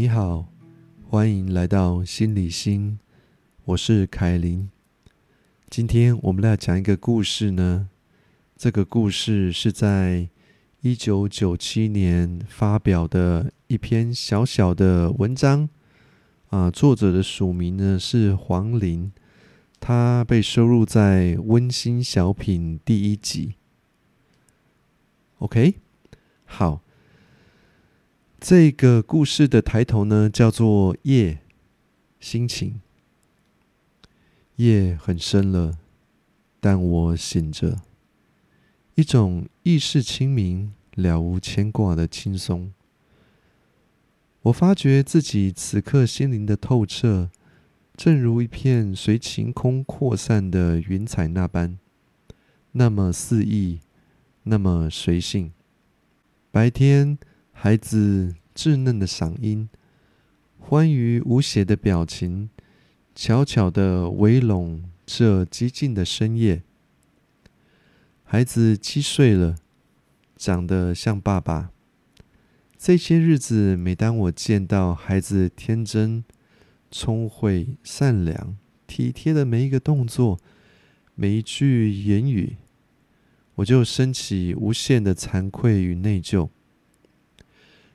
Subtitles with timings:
[0.00, 0.46] 你好，
[1.08, 3.00] 欢迎来到心理心，
[3.64, 4.70] 我是凯琳。
[5.68, 7.88] 今天我们来讲一个故事呢。
[8.56, 10.28] 这个故事是在
[10.82, 15.68] 一九九七年发表的一篇小小的文章
[16.50, 19.10] 啊，作者的署名呢是黄玲，
[19.80, 23.54] 他被收录在《温馨小品》第一集。
[25.38, 25.74] OK，
[26.44, 26.82] 好。
[28.40, 31.40] 这个故事的抬头呢，叫做“夜
[32.20, 32.80] 心情”。
[34.54, 35.76] 夜很深了，
[36.60, 37.80] 但我醒着，
[38.94, 42.72] 一种意识清明、了无牵挂的轻松。
[44.42, 47.30] 我发觉自己此刻心灵的透彻，
[47.96, 51.76] 正如一片随晴空扩散的云彩那般，
[52.70, 53.80] 那么肆意，
[54.44, 55.50] 那么随性。
[56.52, 57.18] 白天。
[57.60, 59.68] 孩子稚嫩的嗓音，
[60.60, 62.50] 欢愉无邪的表情，
[63.16, 66.62] 悄悄的围拢这寂静的深夜。
[68.22, 69.56] 孩子七岁了，
[70.36, 71.72] 长得像爸爸。
[72.78, 76.22] 这些日子，每当我见到孩子天真、
[76.92, 78.56] 聪慧、善良、
[78.86, 80.38] 体贴的每一个动作、
[81.16, 82.56] 每一句言语，
[83.56, 86.50] 我就升起无限的惭愧与内疚。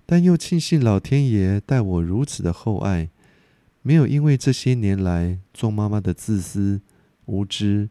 [0.05, 3.09] 但又庆幸老天爷待我如此的厚爱，
[3.81, 6.81] 没有因为这些年来做妈妈的自私、
[7.25, 7.89] 无知，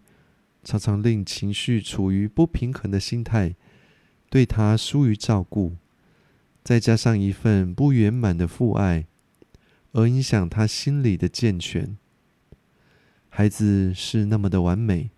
[0.62, 3.54] 常常令情绪处于不平衡的心态，
[4.30, 5.76] 对他疏于照顾，
[6.62, 9.06] 再加上一份不圆满的父爱，
[9.92, 11.96] 而影响他心理的健全。
[13.30, 15.10] 孩子是那么的完美，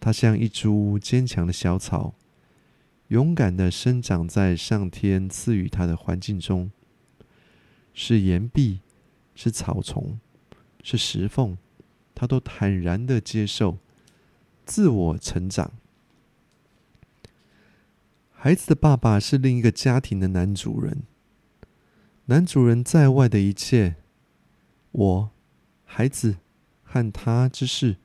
[0.00, 2.14] 他像一株坚强的小草。
[3.08, 6.72] 勇敢的生长在上天赐予他的环境中，
[7.94, 8.80] 是岩壁，
[9.34, 10.18] 是草丛，
[10.82, 11.56] 是石缝，
[12.16, 13.78] 他都坦然的接受，
[14.64, 15.72] 自我成长。
[18.32, 21.04] 孩子的爸爸是另一个家庭的男主人，
[22.24, 23.96] 男主人在外的一切，
[24.90, 25.30] 我、
[25.84, 26.38] 孩子
[26.82, 27.98] 和他之事，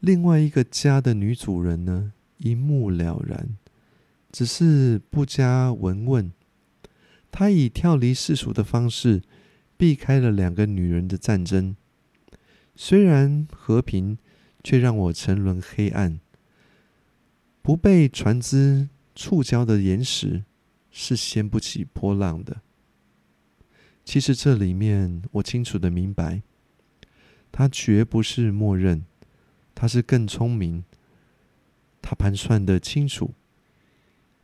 [0.00, 2.12] 另外一个家的女主人呢？
[2.38, 3.56] 一目了然，
[4.32, 6.32] 只是不加闻问。
[7.30, 9.22] 他以跳离世俗的方式，
[9.76, 11.76] 避开了两个女人的战争。
[12.74, 14.18] 虽然和平，
[14.64, 16.18] 却让我沉沦黑暗。
[17.60, 20.44] 不被船只触礁的岩石，
[20.90, 22.62] 是掀不起波浪的。
[24.04, 26.42] 其实这里面，我清楚的明白，
[27.52, 29.04] 他绝不是默认，
[29.74, 30.82] 他是更聪明。
[32.08, 33.34] 他盘算的清楚，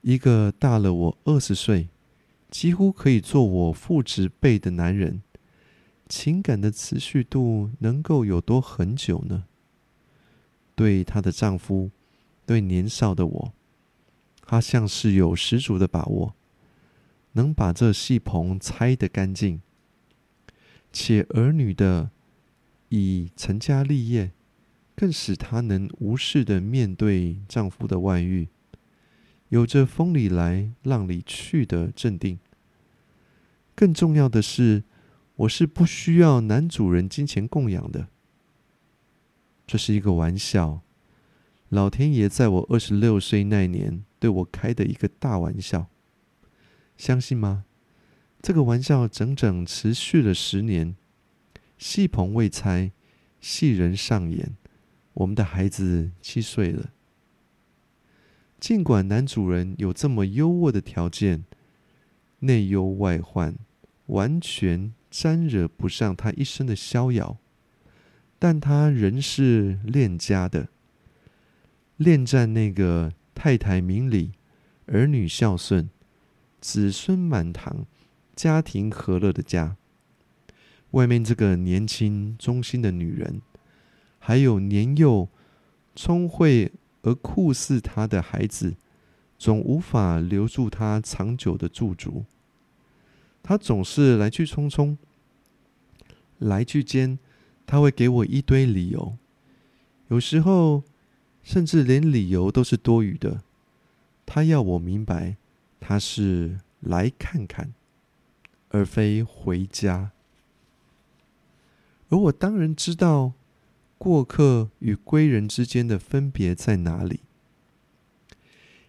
[0.03, 1.89] 一个大了我二十岁，
[2.51, 5.23] 几乎可以做我父执辈的男人，
[6.07, 9.45] 情感的持续度能够有多很久呢？
[10.75, 11.91] 对她的丈夫，
[12.45, 13.55] 对年少的我，
[14.43, 16.35] 她像是有十足的把握，
[17.33, 19.63] 能把这戏棚拆得干净，
[20.93, 22.11] 且儿女的
[22.91, 24.33] 已成家立业。
[24.97, 28.49] 更使她能无视的面对丈夫的外遇，
[29.49, 32.39] 有着风里来浪里去的镇定。
[33.75, 34.85] 更重要的是，
[35.37, 38.09] 我是不需要男主人金钱供养的。
[39.67, 40.83] 这是一个玩笑，
[41.71, 45.89] 老天爷在我二十六岁那年对我开的一个大玩笑。
[46.97, 47.65] 相信吗？
[48.41, 50.95] 这个玩笑整整持续了十年，
[51.79, 52.93] 戏棚未拆，
[53.41, 54.55] 戏人上演。
[55.15, 56.91] 我们的孩子七岁了，
[58.59, 61.45] 尽管男主人有这么优渥的条件，
[62.41, 63.55] 内忧外患，
[64.07, 67.39] 完全沾惹不上他一生的逍遥，
[68.41, 70.69] 但他仍是恋家的，
[71.97, 74.33] 恋战那个太太明理、
[74.87, 75.89] 儿女孝顺、
[76.61, 77.87] 子孙满堂、
[78.35, 79.77] 家庭和乐的家。
[80.91, 83.41] 外面这个年轻忠心的女人。
[84.27, 85.29] 还有年幼、
[85.95, 86.73] 聪慧
[87.03, 88.75] 而酷似他的孩子，
[89.39, 92.25] 总无法留住他长久的驻足。
[93.43, 94.97] 他总是来去匆匆，
[96.39, 97.19] 来去间，
[97.67, 99.19] 他会给我一堆理由，
[100.09, 100.83] 有时候
[101.43, 103.43] 甚至连理由都是多余的。
[104.25, 105.37] 他要我明白，
[105.79, 107.75] 他是来看看，
[108.71, 110.13] 而非回家。
[112.09, 113.35] 而我当然知道。
[113.99, 117.21] 过客与归人之间的分别在哪里？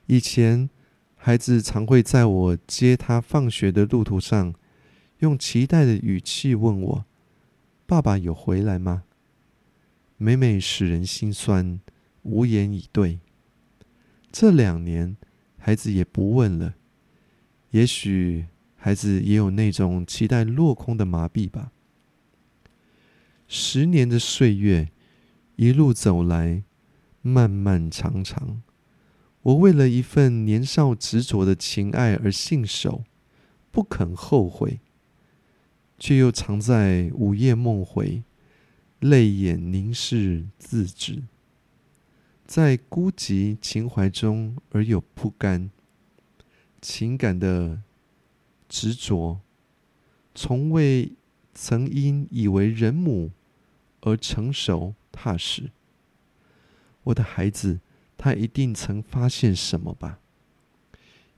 [0.07, 0.69] 以前，
[1.15, 4.53] 孩子常会在我接他放学的路途上，
[5.19, 7.05] 用期待的语气问我
[7.87, 9.03] ：“爸爸有回来吗？”
[10.17, 11.79] 每每使人心酸，
[12.23, 13.19] 无言以对。
[14.31, 15.17] 这两年，
[15.57, 16.75] 孩子也不问了。
[17.71, 21.71] 也许孩子也有那种期待落空的麻痹吧。
[23.47, 24.89] 十年的岁月，
[25.55, 26.63] 一路走来，
[27.21, 28.61] 漫漫长长。
[29.41, 33.03] 我为了一份年少执着的情爱而信守，
[33.71, 34.79] 不肯后悔，
[35.97, 38.23] 却又常在午夜梦回。
[39.01, 41.23] 泪眼凝视自止，
[42.47, 45.69] 在孤寂情怀中而有不甘，
[46.81, 47.81] 情感的
[48.67, 49.41] 执着，
[50.33, 51.11] 从未
[51.53, 53.31] 曾因以为人母
[54.01, 55.71] 而成熟踏实。
[57.05, 57.79] 我的孩子，
[58.17, 60.19] 他一定曾发现什么吧？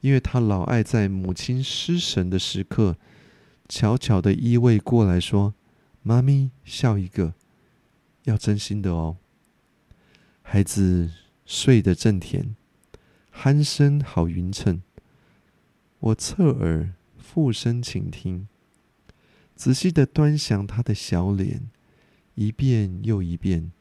[0.02, 2.98] 因为他老爱在母亲失神的时刻，
[3.70, 5.54] 悄悄的依偎过来说
[6.02, 7.34] ：“妈咪，笑一个。”
[8.26, 9.18] 要真心的哦。
[10.42, 11.12] 孩子
[11.46, 12.56] 睡得正甜，
[13.34, 14.82] 鼾声好匀称。
[16.00, 18.48] 我侧耳附身倾听，
[19.56, 21.70] 仔细的端详他的小脸，
[22.38, 23.72] 一遍又一遍。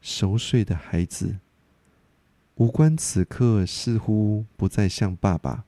[0.00, 1.40] 熟睡的孩子，
[2.54, 5.64] 五官此刻似乎不再像爸爸，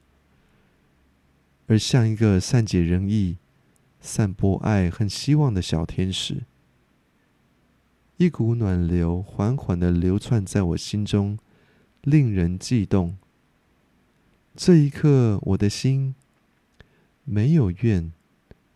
[1.67, 3.37] 而像一个善解人意、
[4.01, 6.45] 散播爱和希望的小天使。
[8.17, 11.37] 一股暖流缓缓的流窜在我心中，
[12.03, 13.19] 令人悸动。
[14.55, 16.15] 这一刻，我的心
[17.25, 18.13] 没有怨，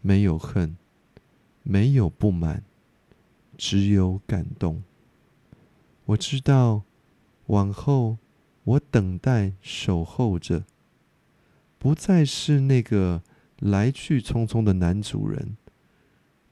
[0.01, 0.77] 没有恨，
[1.63, 2.65] 没有不满，
[3.57, 4.83] 只有感动。
[6.07, 6.83] 我知道，
[7.47, 8.19] 往后
[8.65, 10.65] 我等待、守候着，
[11.79, 13.23] 不再是那个
[13.59, 15.57] 来去匆匆的男主人。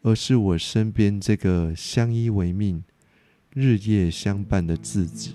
[0.07, 2.85] 而是我身边这个相依为命、
[3.55, 5.35] 日夜相伴的自己。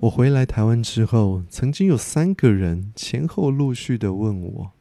[0.00, 4.72] 我回来台湾之后，曾经有三个人前后陆续的问我，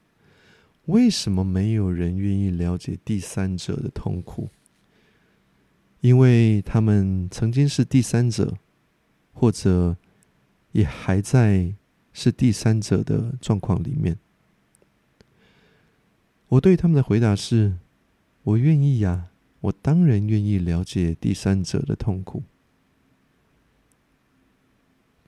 [0.86, 4.50] 为什么没有人愿意了解第三者的痛苦？
[6.02, 8.58] 因为他们曾经是第三者。
[9.32, 9.96] 或者
[10.74, 11.74] 也还在
[12.12, 14.18] 是第三者的状况里面，
[16.50, 17.78] 我对他们的回答是：
[18.44, 19.28] 我愿意呀，
[19.62, 22.44] 我当然愿意了解第三者的痛苦。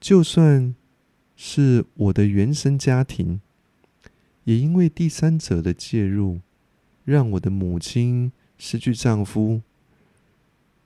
[0.02, 0.76] 就算
[1.36, 3.40] 是我的原生家庭，
[4.44, 6.42] 也因为第三者的介入，
[7.06, 9.62] 让我的母亲失去丈夫，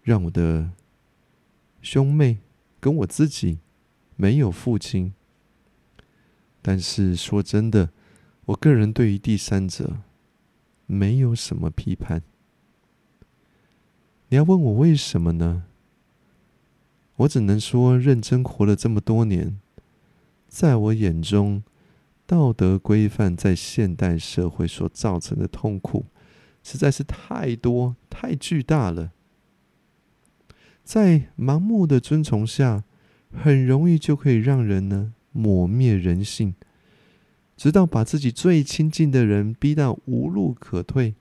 [0.03, 0.69] 让我的
[1.81, 2.38] 兄妹。
[2.81, 3.57] 跟我自己
[4.15, 5.12] 没有父亲，
[6.62, 7.89] 但是说真的，
[8.45, 10.01] 我个人对于第三者
[10.85, 12.21] 没有什么批判。
[14.29, 15.63] 你要问我为什么呢？
[17.17, 19.57] 我只能说，认真活了这么多年，
[20.47, 21.63] 在我眼中，
[22.25, 26.05] 道德规范在现代社会所造成的痛苦，
[26.62, 29.12] 实在是太多太巨大了。
[30.84, 32.84] 在盲目的遵从下，
[33.31, 36.53] 很容易就可以让人呢抹灭人性，
[37.55, 41.15] 直到把自己最亲近的人逼到无路可退，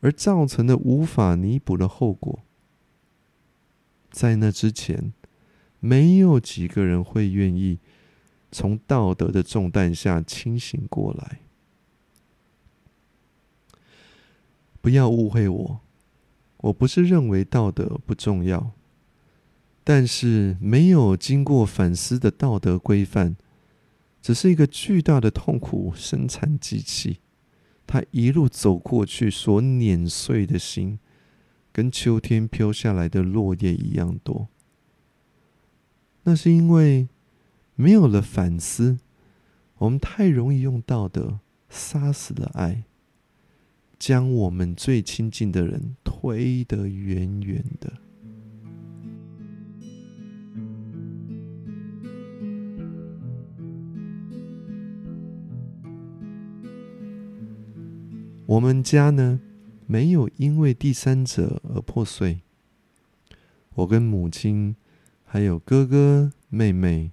[0.00, 2.38] 而造成的无法弥补的后果。
[4.14, 5.12] 在那之前，
[5.80, 7.80] 没有几个人会愿意
[8.52, 11.40] 从道德的重担下清醒过来。
[14.80, 15.80] 不要误会我。
[16.58, 18.70] 我不是认为道德不重要，
[19.82, 23.34] 但是没有经过反思的道德规范，
[24.22, 27.18] 只是一个巨大的痛苦生产机器。
[27.84, 31.00] 它一路走过去，所碾碎的心，
[31.74, 34.46] 跟秋天飘下来的落叶一样多。
[36.22, 37.08] 那是因为
[37.74, 39.00] 没有了反思，
[39.78, 42.84] 我们太容易用道德杀死了爱。
[43.98, 47.92] 将我们最亲近的人推得远远的。
[58.46, 59.40] 我们家呢，
[59.86, 62.40] 没有因为第三者而破碎。
[63.74, 64.76] 我跟母亲，
[65.24, 67.10] 还有哥哥妹妹，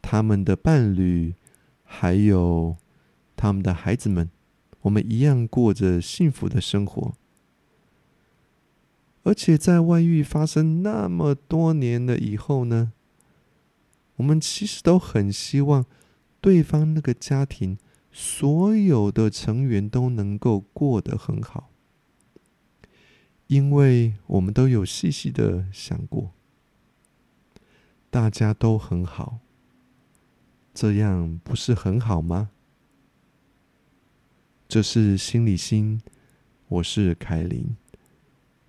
[0.00, 1.34] 他们的伴侣，
[1.82, 2.76] 还有
[3.36, 4.30] 他们的孩子们。
[4.82, 7.12] 我们一样过着幸福的生活。
[9.22, 12.92] 而且在外遇发生那么多年了以后呢，
[14.16, 15.84] 我们其实都很希望
[16.40, 17.76] 对方那个家庭
[18.12, 21.70] 所有的成员都能够过得很好，
[23.46, 26.32] 因为我们都有细细的想过，
[28.10, 29.38] 大家都很好，
[30.74, 32.50] 这样不是很好吗？
[34.68, 36.00] 这是心理心，
[36.68, 37.76] 我是凯琳。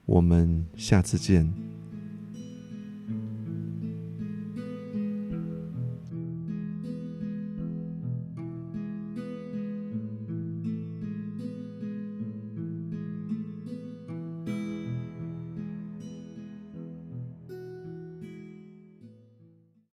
[0.05, 1.70] 我们下次见。